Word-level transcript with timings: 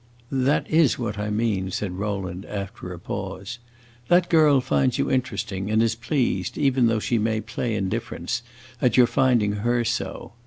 "This 0.31 0.63
is 0.67 0.97
what 0.97 1.19
I 1.19 1.29
mean," 1.29 1.69
said 1.69 1.91
Rowland, 1.91 2.43
after 2.47 2.91
a 2.91 2.97
pause. 2.97 3.59
"That 4.07 4.29
girl 4.29 4.59
finds 4.59 4.97
you 4.97 5.11
interesting, 5.11 5.69
and 5.69 5.83
is 5.83 5.93
pleased, 5.93 6.57
even 6.57 6.87
though 6.87 6.97
she 6.97 7.19
may 7.19 7.39
play 7.39 7.75
indifference, 7.75 8.41
at 8.81 8.97
your 8.97 9.05
finding 9.05 9.51
her 9.61 9.85
so. 9.85 10.33